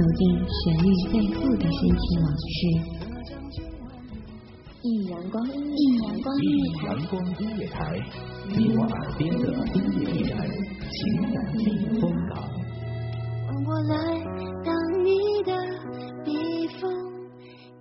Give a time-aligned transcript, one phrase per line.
[0.00, 2.48] 走进旋律背后的深情往事。
[4.80, 7.78] 一阳光，一阳光音乐台，阳光音乐台，
[8.48, 9.44] 你我耳边的
[9.74, 10.32] 音乐驿站，
[10.88, 10.98] 情
[11.34, 11.64] 感避
[12.00, 12.34] 风港。
[13.44, 13.94] 让我来
[14.64, 14.72] 当
[15.04, 15.10] 你
[15.44, 15.52] 的
[16.24, 16.32] 避
[16.80, 16.90] 风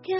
[0.04, 0.20] 港。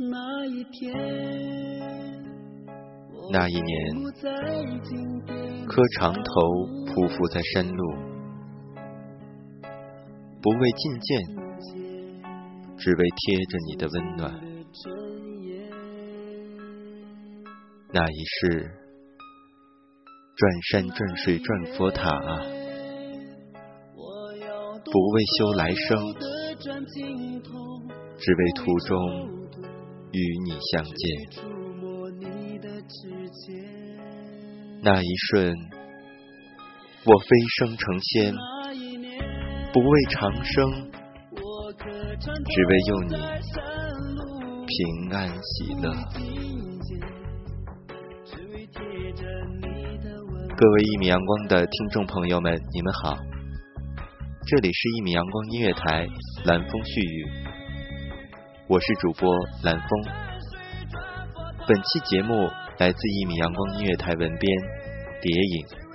[0.00, 0.94] 那一天，
[3.32, 3.74] 那一年，
[5.66, 6.20] 磕长头
[6.86, 7.82] 匍匐在山路，
[10.40, 11.18] 不为觐见，
[12.78, 14.32] 只为贴着你的温暖。
[17.92, 18.70] 那一世，
[20.36, 22.08] 转山转水转佛塔，
[24.84, 25.98] 不为修来生，
[28.16, 29.37] 只为途中
[30.12, 30.94] 与你相见。
[34.82, 35.54] 那一瞬，
[37.04, 38.32] 我飞升成仙，
[39.72, 40.90] 不为长生，
[41.78, 43.16] 只为佑你
[44.66, 45.92] 平安喜乐。
[50.56, 53.16] 各位一米阳光的听众朋友们，你们好，
[54.46, 56.06] 这里是一米阳光音乐台
[56.44, 57.26] 蓝风絮语，
[58.68, 59.88] 我是主播蓝风，
[61.66, 62.50] 本期节目。
[62.78, 64.40] 来自一米阳光音乐台文编
[65.22, 65.87] 蝶影。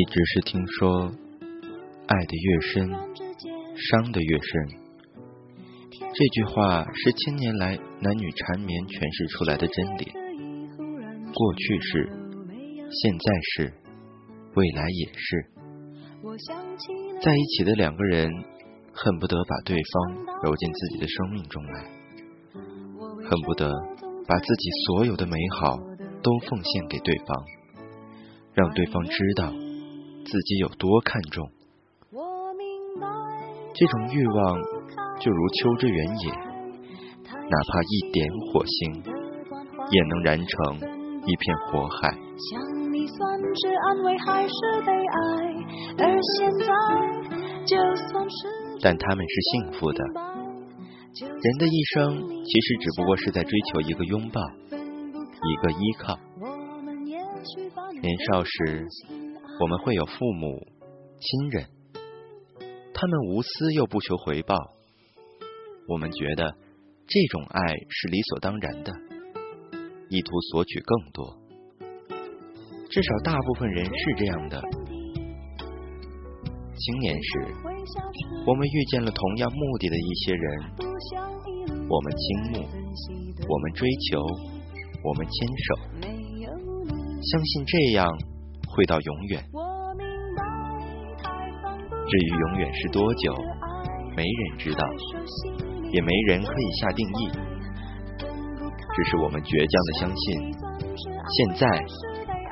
[0.00, 1.12] 一直是听说，
[2.06, 2.88] 爱的越深，
[3.76, 4.80] 伤的越深。
[5.90, 10.10] 这句话是千年来男女缠绵诠释出来的真理。
[11.34, 12.08] 过去是，
[12.88, 13.74] 现在是，
[14.54, 15.50] 未来也是。
[17.20, 18.30] 在一起的两个人，
[18.94, 21.84] 恨不得把对方揉进自己的生命中来，
[23.28, 23.70] 恨不得
[24.26, 25.76] 把自己所有的美好
[26.22, 27.36] 都奉献给对方，
[28.54, 29.52] 让对方知道。
[30.24, 31.50] 自己有多看重，
[33.74, 34.56] 这种欲望
[35.18, 39.02] 就如秋之原野，哪怕一点火星，
[39.90, 40.76] 也能燃成
[41.26, 42.16] 一片火海。
[48.82, 50.04] 但他们是幸福的。
[51.20, 54.40] 人的一生其实只不过是在追求一个拥抱，
[54.70, 56.18] 一个依靠。
[58.00, 58.86] 年少时。
[59.60, 60.66] 我们会有父母、
[61.20, 61.66] 亲人，
[62.94, 64.56] 他们无私又不求回报，
[65.86, 66.56] 我们觉得
[67.06, 67.60] 这种爱
[67.90, 68.90] 是理所当然的，
[70.08, 71.36] 意图索取更多。
[72.88, 74.62] 至少大部分人是这样的。
[76.74, 77.54] 青年时，
[78.46, 80.62] 我们遇见了同样目的的一些人，
[81.86, 82.66] 我们倾慕，
[83.46, 84.22] 我们追求，
[85.04, 85.76] 我们牵手，
[87.20, 88.29] 相信这样。
[88.74, 89.44] 会到永远。
[92.08, 93.34] 至于永远是多久，
[94.16, 94.84] 没人知道，
[95.92, 97.30] 也没人可以下定义。
[98.92, 100.52] 只是我们倔强的相信，
[101.36, 101.66] 现在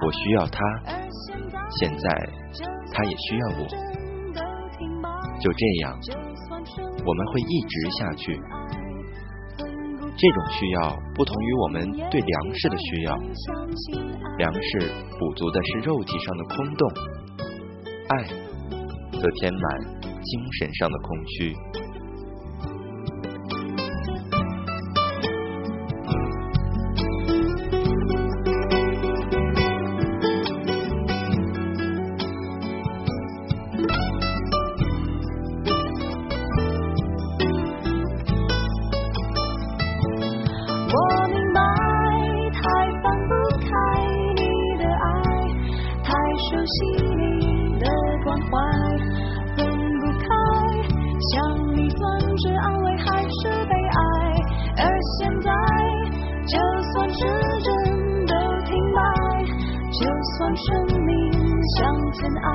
[0.02, 0.58] 我需要他，
[1.80, 2.06] 现在
[2.92, 3.66] 他也需要我。
[5.40, 5.98] 就这样，
[7.04, 8.40] 我们会一直下去。
[10.20, 13.14] 这种需要不同于我们对粮食的需要，
[14.38, 16.90] 粮食补足的是肉体上的空洞，
[18.08, 18.24] 爱
[19.12, 19.62] 则填满
[20.02, 21.54] 精神上的空虚。
[51.74, 54.02] 你算是安慰还是悲哀
[54.78, 54.84] 而
[55.18, 55.50] 现在
[56.46, 56.58] 就
[56.92, 57.24] 算时
[57.60, 58.34] 针都
[58.64, 59.00] 停摆
[59.92, 60.06] 就
[60.36, 61.32] 算生命
[61.76, 62.50] 像尘埃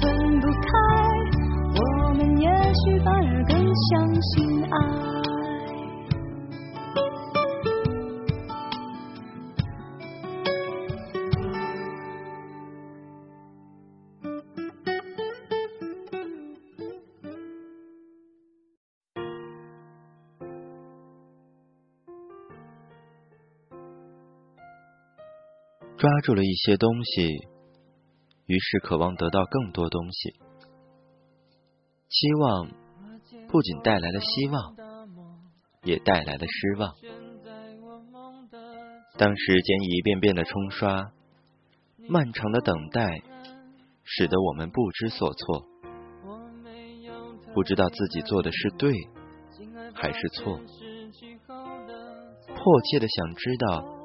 [0.00, 1.40] 分不开
[1.72, 5.09] 我们也许反而更相信爱。
[26.00, 27.26] 抓住了一些东西，
[28.46, 30.30] 于是渴望得到更多东西。
[32.08, 32.70] 期望
[33.46, 34.74] 不仅带来了希望，
[35.82, 36.94] 也带来了失望。
[39.18, 41.12] 当时间一遍遍的冲刷，
[42.08, 43.22] 漫长的等待，
[44.02, 45.66] 使得我们不知所措，
[47.52, 48.94] 不知道自己做的是对
[49.92, 50.58] 还是错，
[52.54, 53.99] 迫切的想知道。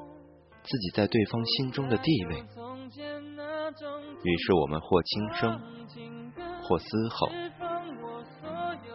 [0.67, 2.44] 自己在对方心中的地位，
[4.23, 5.62] 于是我们或轻声，
[6.63, 7.29] 或嘶吼，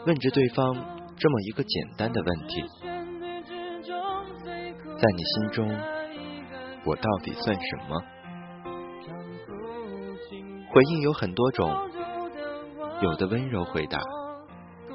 [0.07, 0.75] 问着对方
[1.17, 2.65] 这么一个简单的问题：
[4.99, 5.69] 在你心中，
[6.85, 8.03] 我到底算什么？
[10.73, 11.73] 回应有很多种，
[13.03, 14.01] 有的温柔回答，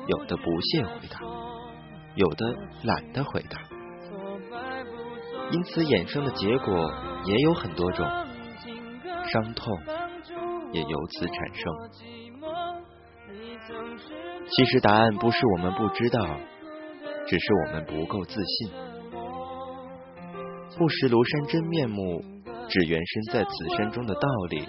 [0.07, 1.19] 有的不屑回答，
[2.16, 2.45] 有的
[2.83, 3.64] 懒得回答。
[5.51, 6.92] 因此衍生的结果
[7.25, 8.06] 也有很多种，
[9.31, 9.77] 伤痛
[10.71, 11.63] 也由此产生。
[14.50, 16.25] 其实答案不是我们不知道，
[17.27, 18.71] 只是我们不够自信。
[20.77, 22.21] 不识庐山真面目，
[22.68, 24.68] 只缘身在此山中的道理，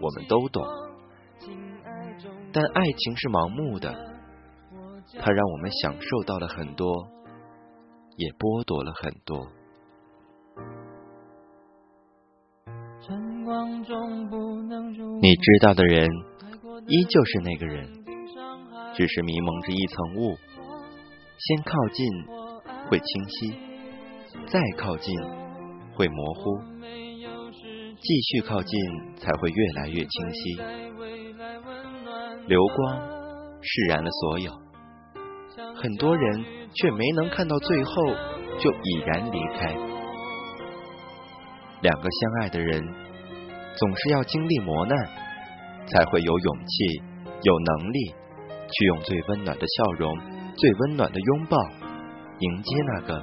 [0.00, 0.64] 我们都懂。
[2.52, 3.94] 但爱情是盲目的，
[5.20, 6.92] 它让我们享受到了很多，
[8.16, 9.46] 也剥夺了很多。
[15.20, 16.08] 你知道的人，
[16.86, 17.86] 依旧是那个人，
[18.94, 20.34] 只是迷蒙着一层雾。
[21.36, 22.06] 先靠近
[22.88, 23.54] 会清晰，
[24.46, 25.14] 再靠近
[25.94, 26.58] 会模糊，
[28.00, 28.80] 继续靠近
[29.16, 30.56] 才会越来越清晰。
[32.46, 32.96] 流光
[33.60, 34.52] 释然了所有，
[35.74, 38.06] 很多人却没能看到最后，
[38.58, 39.74] 就已然离开。
[41.82, 43.03] 两个相爱的人。
[43.76, 44.96] 总是要经历磨难，
[45.86, 47.02] 才会有勇气、
[47.42, 48.14] 有能力
[48.70, 50.16] 去用最温暖的笑容、
[50.56, 51.58] 最温暖的拥抱
[52.38, 53.22] 迎接那个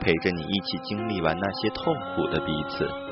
[0.00, 3.05] 陪着你一起经历完那些痛苦的彼此。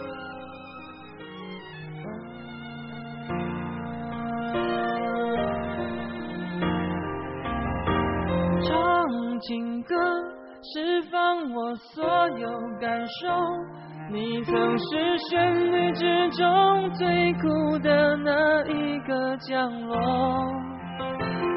[14.54, 19.96] 曾是旋律之中最苦的那一个降落，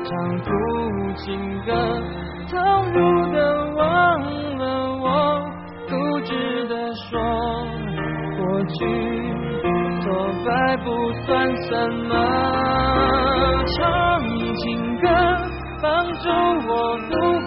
[0.03, 0.49] 唱苦
[1.15, 1.69] 情歌，
[2.49, 2.57] 投
[2.91, 2.97] 入
[3.31, 3.37] 的
[3.75, 3.85] 忘
[4.57, 4.65] 了
[4.97, 5.05] 我，
[5.87, 7.21] 固执的说，
[8.35, 8.75] 过去
[10.01, 10.05] 挫
[10.43, 10.87] 败不
[11.23, 11.29] 算
[11.69, 11.69] 什
[12.07, 12.11] 么，
[13.77, 13.77] 唱
[14.55, 14.65] 情
[15.01, 15.07] 歌，
[15.83, 16.25] 帮助
[16.67, 16.71] 我
[17.11, 17.13] 度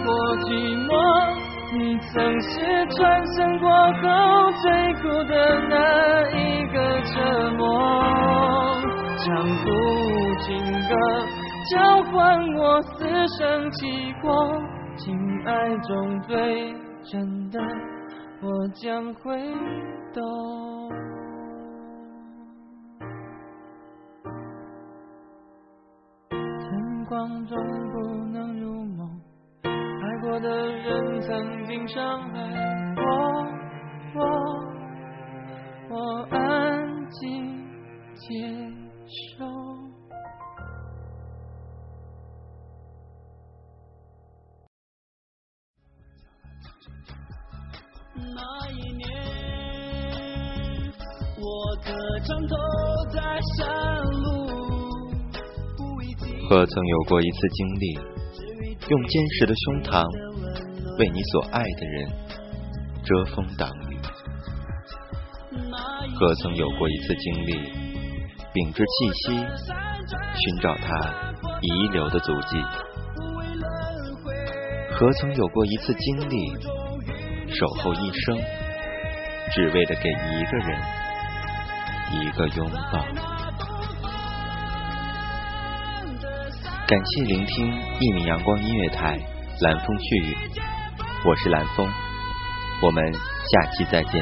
[2.13, 2.59] 曾是
[2.97, 5.33] 转身过后最苦的
[5.69, 5.75] 那
[6.31, 7.61] 一个折磨，
[9.17, 9.25] 唱
[9.63, 9.65] 不
[10.41, 10.49] 情
[10.89, 10.91] 歌，
[11.71, 13.05] 交换我死
[13.39, 14.61] 生契阔，
[14.97, 15.15] 情
[15.45, 17.57] 爱中最真的，
[18.41, 19.39] 我将会
[20.13, 20.21] 懂。
[26.29, 27.57] 晨光中
[27.93, 27.99] 不
[28.33, 28.60] 能，
[30.31, 32.39] 过的人曾经伤害
[32.95, 33.03] 我，
[34.15, 34.23] 我
[35.89, 37.19] 我安静
[38.15, 38.47] 接
[39.37, 39.43] 受。
[48.15, 49.03] 那一年，
[51.41, 52.55] 我磕长头
[53.11, 53.19] 在
[53.57, 54.31] 山路。
[56.47, 57.99] 可曾有过一次经历，
[58.89, 60.03] 用坚实的胸膛
[60.97, 62.09] 为你所爱的人
[63.03, 63.97] 遮风挡雨？
[66.17, 67.53] 何曾有过一次经历，
[68.53, 69.33] 屏着气息
[70.35, 72.61] 寻找他遗留的足迹？
[74.93, 76.53] 何曾有过一次经历，
[77.53, 78.37] 守候一生，
[79.53, 80.79] 只为了给一个人
[82.13, 83.05] 一个拥抱？
[86.91, 89.17] 感谢聆听一米阳光音乐台
[89.61, 90.35] 蓝风絮语，
[91.25, 91.87] 我是蓝风，
[92.81, 94.21] 我们下期再见。